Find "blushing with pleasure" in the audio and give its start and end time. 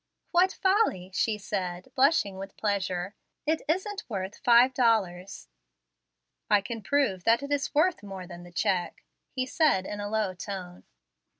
1.93-3.13